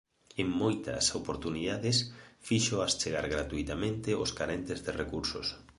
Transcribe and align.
En 0.41 0.47
moitas 0.61 1.05
oportunidades 1.19 1.97
fíxoas 2.47 2.95
chegar 3.01 3.25
gratuitamente 3.35 4.09
aos 4.13 4.31
carentes 4.39 4.79
de 4.85 4.91
recursos. 5.01 5.47